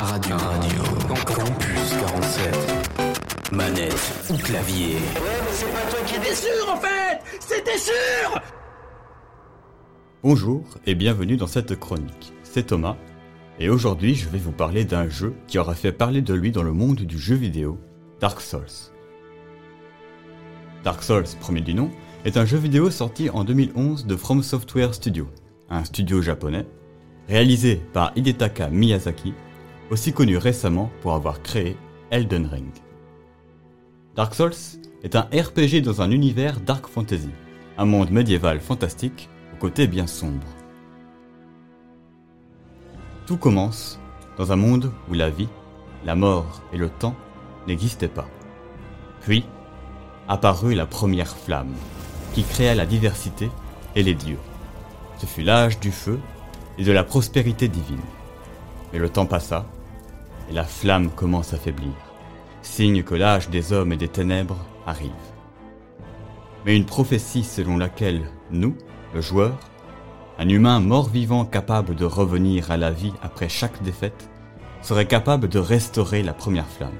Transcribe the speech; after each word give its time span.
Radio, 0.00 0.34
Radio, 0.34 0.82
Campus 1.26 1.94
47. 2.00 3.52
Manette 3.52 4.24
ou 4.30 4.36
clavier. 4.38 4.94
Ouais, 4.94 5.40
mais 5.44 5.52
c'est 5.52 5.72
pas 5.72 5.90
toi 5.90 5.98
qui 6.06 6.14
étais 6.14 6.34
sûr 6.34 6.72
en 6.72 6.76
fait 6.78 7.20
C'était 7.38 7.76
sûr 7.76 8.40
Bonjour 10.22 10.64
et 10.86 10.94
bienvenue 10.94 11.36
dans 11.36 11.46
cette 11.46 11.78
chronique. 11.78 12.32
C'est 12.42 12.68
Thomas 12.68 12.96
et 13.58 13.68
aujourd'hui 13.68 14.14
je 14.14 14.30
vais 14.30 14.38
vous 14.38 14.52
parler 14.52 14.86
d'un 14.86 15.10
jeu 15.10 15.34
qui 15.46 15.58
aura 15.58 15.74
fait 15.74 15.92
parler 15.92 16.22
de 16.22 16.32
lui 16.32 16.50
dans 16.50 16.62
le 16.62 16.72
monde 16.72 17.00
du 17.00 17.18
jeu 17.18 17.34
vidéo, 17.34 17.78
Dark 18.20 18.40
Souls. 18.40 18.92
Dark 20.82 21.02
Souls, 21.02 21.26
premier 21.40 21.60
du 21.60 21.74
nom, 21.74 21.90
est 22.24 22.38
un 22.38 22.46
jeu 22.46 22.56
vidéo 22.56 22.90
sorti 22.90 23.28
en 23.28 23.44
2011 23.44 24.06
de 24.06 24.16
From 24.16 24.42
Software 24.42 24.94
Studio, 24.94 25.28
un 25.68 25.84
studio 25.84 26.22
japonais, 26.22 26.64
réalisé 27.28 27.82
par 27.92 28.12
Hidetaka 28.16 28.70
Miyazaki, 28.70 29.34
aussi 29.90 30.12
connu 30.12 30.36
récemment 30.36 30.90
pour 31.02 31.14
avoir 31.14 31.42
créé 31.42 31.76
Elden 32.10 32.46
Ring. 32.46 32.70
Dark 34.14 34.34
Souls 34.34 34.52
est 35.02 35.16
un 35.16 35.28
RPG 35.32 35.82
dans 35.82 36.02
un 36.02 36.10
univers 36.10 36.60
dark 36.60 36.86
fantasy, 36.86 37.30
un 37.76 37.84
monde 37.84 38.10
médiéval 38.10 38.60
fantastique 38.60 39.28
au 39.52 39.56
côté 39.56 39.86
bien 39.86 40.06
sombre. 40.06 40.46
Tout 43.26 43.36
commence 43.36 43.98
dans 44.36 44.52
un 44.52 44.56
monde 44.56 44.92
où 45.08 45.14
la 45.14 45.30
vie, 45.30 45.48
la 46.04 46.14
mort 46.14 46.62
et 46.72 46.76
le 46.76 46.88
temps 46.88 47.14
n'existaient 47.66 48.08
pas. 48.08 48.28
Puis 49.20 49.44
apparut 50.28 50.74
la 50.74 50.86
première 50.86 51.36
flamme, 51.36 51.74
qui 52.34 52.44
créa 52.44 52.74
la 52.74 52.86
diversité 52.86 53.50
et 53.96 54.02
les 54.02 54.14
dieux. 54.14 54.38
Ce 55.18 55.26
fut 55.26 55.42
l'âge 55.42 55.80
du 55.80 55.90
feu 55.90 56.18
et 56.78 56.84
de 56.84 56.92
la 56.92 57.04
prospérité 57.04 57.68
divine. 57.68 58.00
Mais 58.92 58.98
le 58.98 59.08
temps 59.08 59.26
passa, 59.26 59.66
et 60.50 60.52
la 60.52 60.64
flamme 60.64 61.10
commence 61.10 61.54
à 61.54 61.58
faiblir, 61.58 61.94
signe 62.62 63.02
que 63.02 63.14
l'âge 63.14 63.48
des 63.48 63.72
hommes 63.72 63.92
et 63.92 63.96
des 63.96 64.08
ténèbres 64.08 64.58
arrive. 64.86 65.10
Mais 66.66 66.76
une 66.76 66.84
prophétie 66.86 67.44
selon 67.44 67.78
laquelle 67.78 68.22
nous, 68.50 68.76
le 69.14 69.20
joueur, 69.20 69.58
un 70.38 70.48
humain 70.48 70.80
mort-vivant 70.80 71.44
capable 71.44 71.94
de 71.94 72.04
revenir 72.04 72.70
à 72.70 72.76
la 72.76 72.90
vie 72.90 73.12
après 73.22 73.48
chaque 73.48 73.82
défaite, 73.82 74.28
serait 74.82 75.06
capable 75.06 75.48
de 75.48 75.58
restaurer 75.58 76.22
la 76.22 76.32
première 76.32 76.66
flamme. 76.66 76.96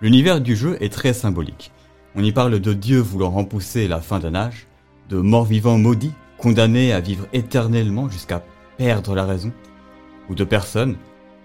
L'univers 0.00 0.40
du 0.40 0.54
jeu 0.54 0.76
est 0.80 0.92
très 0.92 1.12
symbolique. 1.12 1.72
On 2.14 2.22
y 2.22 2.32
parle 2.32 2.60
de 2.60 2.72
dieux 2.72 3.00
voulant 3.00 3.30
repousser 3.30 3.88
la 3.88 4.00
fin 4.00 4.20
d'un 4.20 4.34
âge, 4.34 4.66
de 5.08 5.18
morts-vivants 5.18 5.78
maudits 5.78 6.14
condamnés 6.36 6.92
à 6.92 7.00
vivre 7.00 7.26
éternellement 7.32 8.08
jusqu'à 8.08 8.44
perdre 8.76 9.14
la 9.14 9.24
raison, 9.24 9.52
ou 10.28 10.34
de 10.34 10.44
personnes 10.44 10.96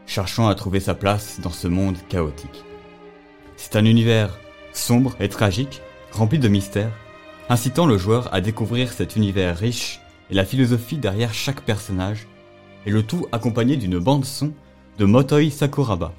cherchant 0.05 0.47
à 0.47 0.55
trouver 0.55 0.79
sa 0.79 0.95
place 0.95 1.39
dans 1.41 1.51
ce 1.51 1.67
monde 1.67 1.97
chaotique. 2.09 2.63
C'est 3.55 3.75
un 3.75 3.85
univers 3.85 4.37
sombre 4.73 5.15
et 5.19 5.29
tragique, 5.29 5.81
rempli 6.11 6.39
de 6.39 6.47
mystères, 6.47 6.91
incitant 7.49 7.85
le 7.85 7.97
joueur 7.97 8.33
à 8.33 8.41
découvrir 8.41 8.91
cet 8.91 9.15
univers 9.15 9.57
riche 9.57 10.01
et 10.29 10.33
la 10.33 10.45
philosophie 10.45 10.97
derrière 10.97 11.33
chaque 11.33 11.61
personnage, 11.61 12.27
et 12.85 12.91
le 12.91 13.03
tout 13.03 13.27
accompagné 13.31 13.77
d'une 13.77 13.99
bande-son 13.99 14.53
de 14.97 15.05
Motoi 15.05 15.49
Sakuraba, 15.49 16.13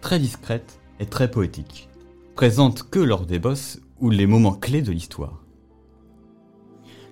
très 0.00 0.18
discrète 0.18 0.80
et 0.98 1.06
très 1.06 1.30
poétique, 1.30 1.88
présente 2.34 2.88
que 2.88 2.98
lors 2.98 3.26
des 3.26 3.38
boss 3.38 3.80
ou 4.00 4.10
les 4.10 4.26
moments 4.26 4.54
clés 4.54 4.82
de 4.82 4.92
l'histoire. 4.92 5.44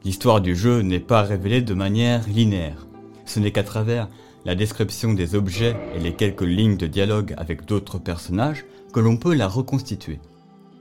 L'histoire 0.04 0.40
du 0.40 0.56
jeu 0.56 0.80
n'est 0.80 1.00
pas 1.00 1.22
révélée 1.22 1.62
de 1.62 1.74
manière 1.74 2.26
linéaire, 2.28 2.86
ce 3.24 3.40
n'est 3.40 3.52
qu'à 3.52 3.62
travers 3.62 4.08
la 4.48 4.54
description 4.54 5.12
des 5.12 5.34
objets 5.34 5.76
et 5.94 6.00
les 6.00 6.14
quelques 6.14 6.40
lignes 6.40 6.78
de 6.78 6.86
dialogue 6.86 7.34
avec 7.36 7.66
d'autres 7.66 7.98
personnages 7.98 8.64
que 8.94 8.98
l'on 8.98 9.18
peut 9.18 9.34
la 9.34 9.46
reconstituer. 9.46 10.20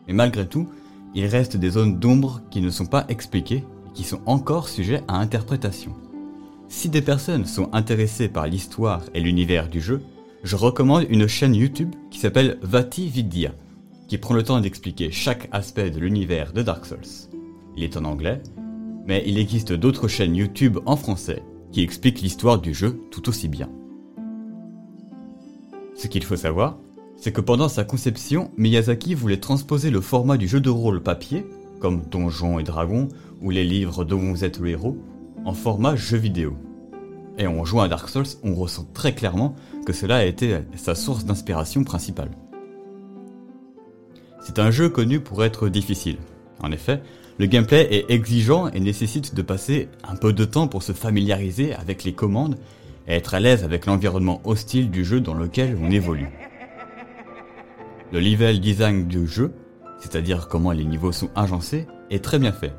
Mais 0.08 0.14
malgré 0.14 0.48
tout, 0.48 0.70
il 1.14 1.26
reste 1.26 1.58
des 1.58 1.72
zones 1.72 2.00
d'ombre 2.00 2.40
qui 2.50 2.62
ne 2.62 2.70
sont 2.70 2.86
pas 2.86 3.04
expliquées 3.10 3.66
et 3.86 3.92
qui 3.94 4.06
sont 4.06 4.22
encore 4.26 4.70
sujets 4.70 5.04
à 5.10 5.18
interprétation. 5.18 5.94
Si 6.70 6.88
des 6.88 7.02
personnes 7.02 7.46
sont 7.46 7.68
intéressées 7.74 8.30
par 8.30 8.48
l'histoire 8.48 9.02
et 9.14 9.20
l'univers 9.20 9.68
du 9.68 9.82
jeu, 9.82 10.02
je 10.44 10.56
recommande 10.56 11.06
une 11.10 11.28
chaîne 11.28 11.54
YouTube 11.54 11.94
qui 12.10 12.20
s'appelle 12.20 12.60
Vati 12.62 13.10
Vidya, 13.10 13.52
qui 14.08 14.18
prend 14.18 14.34
le 14.34 14.44
temps 14.44 14.62
d'expliquer 14.62 15.12
chaque 15.12 15.50
aspect 15.52 15.90
de 15.90 16.00
l'univers 16.00 16.54
de 16.54 16.62
Dark 16.62 16.86
Souls. 16.86 17.28
Il 17.76 17.84
est 17.84 17.98
en 17.98 18.06
anglais, 18.06 18.42
mais 19.06 19.26
il 19.28 19.38
existe 19.38 19.74
d'autres 19.74 20.08
chaînes 20.08 20.38
YouTube 20.38 20.80
en 20.86 20.96
français 20.96 21.44
qui 21.78 21.84
expliquent 21.84 22.22
l'histoire 22.22 22.60
du 22.60 22.74
jeu 22.74 23.00
tout 23.12 23.30
aussi 23.30 23.48
bien. 23.48 23.70
Ce 25.94 26.08
qu'il 26.08 26.24
faut 26.24 26.36
savoir, 26.36 26.80
c'est 27.18 27.32
que 27.32 27.40
pendant 27.40 27.70
sa 27.70 27.84
conception, 27.84 28.50
Miyazaki 28.58 29.14
voulait 29.14 29.40
transposer 29.40 29.92
le 29.92 30.02
format 30.02 30.38
du 30.38 30.48
jeu 30.48 30.60
de 30.60 30.72
rôle 30.72 31.04
papier, 31.04 31.46
comme 31.80 32.02
Donjons 32.02 32.58
et 32.58 32.64
Dragons 32.64 33.10
ou 33.44 33.52
les 33.52 33.64
livres 33.64 34.06
dont 34.06 34.18
vous 34.18 34.44
êtes 34.44 34.58
le 34.58 34.70
héros, 34.70 34.98
en 35.46 35.54
format 35.54 35.96
jeu 35.96 36.18
vidéo. 36.18 36.58
Et 37.38 37.46
en 37.46 37.64
jouant 37.64 37.84
à 37.84 37.88
Dark 37.88 38.10
Souls, 38.10 38.26
on 38.42 38.56
ressent 38.56 38.88
très 38.96 39.14
clairement 39.14 39.54
que 39.86 39.94
cela 39.94 40.16
a 40.16 40.26
été 40.26 40.58
sa 40.78 40.96
source 40.96 41.26
d'inspiration 41.26 41.84
principale. 41.84 42.32
C'est 44.42 44.58
un 44.58 44.72
jeu 44.72 44.90
connu 44.90 45.20
pour 45.20 45.44
être 45.44 45.70
difficile. 45.70 46.18
En 46.60 46.72
effet, 46.72 47.04
le 47.40 47.46
gameplay 47.46 47.88
est 47.92 48.10
exigeant 48.10 48.68
et 48.70 48.80
nécessite 48.80 49.36
de 49.36 49.42
passer 49.44 49.90
un 50.08 50.16
peu 50.16 50.34
de 50.34 50.44
temps 50.44 50.68
pour 50.68 50.82
se 50.82 50.92
familiariser 50.92 51.76
avec 51.76 52.04
les 52.04 52.14
commandes 52.14 52.58
et 53.08 53.14
être 53.14 53.36
à 53.36 53.40
l'aise 53.40 53.64
avec 53.64 53.86
l'environnement 53.86 54.42
hostile 54.44 54.90
du 54.90 55.06
jeu 55.06 55.22
dans 55.22 55.36
lequel 55.36 55.78
on 55.80 55.92
évolue. 55.92 56.30
Le 58.12 58.20
level 58.20 58.60
design 58.60 59.08
du 59.08 59.28
jeu, 59.28 59.54
c'est-à-dire 60.00 60.48
comment 60.48 60.72
les 60.72 60.86
niveaux 60.86 61.12
sont 61.12 61.30
agencés, 61.36 61.86
est 62.10 62.24
très 62.24 62.40
bien 62.40 62.52
fait. 62.52 62.74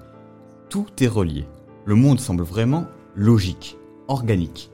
Tout 0.68 0.88
est 1.00 1.08
relié. 1.08 1.46
Le 1.84 1.94
monde 1.94 2.18
semble 2.18 2.42
vraiment 2.42 2.86
logique, 3.14 3.76
organique. 4.08 4.70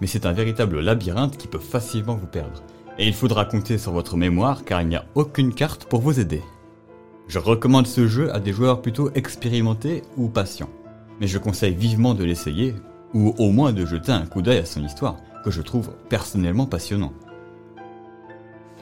Mais 0.00 0.06
c'est 0.06 0.26
un 0.26 0.32
véritable 0.32 0.80
labyrinthe 0.80 1.36
qui 1.36 1.46
peut 1.46 1.58
facilement 1.58 2.16
vous 2.16 2.26
perdre. 2.26 2.62
Et 2.98 3.06
il 3.06 3.14
faudra 3.14 3.44
compter 3.44 3.78
sur 3.78 3.92
votre 3.92 4.16
mémoire 4.16 4.64
car 4.64 4.82
il 4.82 4.88
n'y 4.88 4.96
a 4.96 5.04
aucune 5.14 5.54
carte 5.54 5.84
pour 5.84 6.00
vous 6.00 6.18
aider. 6.18 6.42
Je 7.26 7.38
recommande 7.38 7.86
ce 7.86 8.06
jeu 8.06 8.34
à 8.34 8.40
des 8.40 8.52
joueurs 8.52 8.82
plutôt 8.82 9.10
expérimentés 9.14 10.02
ou 10.16 10.28
patients. 10.28 10.70
Mais 11.20 11.26
je 11.26 11.38
conseille 11.38 11.74
vivement 11.74 12.14
de 12.14 12.24
l'essayer, 12.24 12.74
ou 13.14 13.34
au 13.38 13.50
moins 13.50 13.72
de 13.72 13.86
jeter 13.86 14.12
un 14.12 14.26
coup 14.26 14.42
d'œil 14.42 14.58
à 14.58 14.66
son 14.66 14.84
histoire, 14.84 15.16
que 15.44 15.50
je 15.50 15.62
trouve 15.62 15.90
personnellement 16.08 16.66
passionnant. 16.66 17.12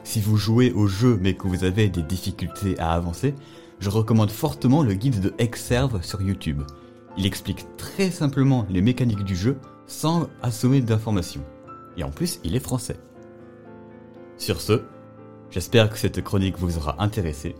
Si 0.03 0.19
vous 0.19 0.35
jouez 0.35 0.73
au 0.73 0.87
jeu 0.87 1.17
mais 1.21 1.35
que 1.35 1.47
vous 1.47 1.63
avez 1.63 1.89
des 1.89 2.03
difficultés 2.03 2.77
à 2.79 2.93
avancer, 2.93 3.33
je 3.79 3.89
recommande 3.89 4.31
fortement 4.31 4.83
le 4.83 4.93
guide 4.93 5.21
de 5.21 5.33
Exerve 5.37 6.03
sur 6.03 6.21
YouTube. 6.21 6.63
Il 7.17 7.25
explique 7.25 7.65
très 7.77 8.11
simplement 8.11 8.65
les 8.69 8.81
mécaniques 8.81 9.23
du 9.23 9.35
jeu 9.35 9.57
sans 9.87 10.27
assommer 10.41 10.81
d'informations. 10.81 11.43
Et 11.95 12.03
en 12.03 12.09
plus, 12.09 12.39
il 12.43 12.55
est 12.55 12.59
français. 12.59 12.97
Sur 14.37 14.59
ce, 14.59 14.81
j'espère 15.51 15.89
que 15.89 15.97
cette 15.97 16.21
chronique 16.21 16.57
vous 16.57 16.77
aura 16.77 17.01
intéressé 17.01 17.55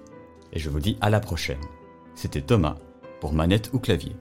et 0.54 0.60
je 0.60 0.70
vous 0.70 0.80
dis 0.80 0.98
à 1.02 1.10
la 1.10 1.20
prochaine. 1.20 1.62
C'était 2.16 2.42
Thomas 2.42 2.78
pour 3.20 3.34
Manette 3.34 3.72
ou 3.74 3.80
Clavier. 3.80 4.16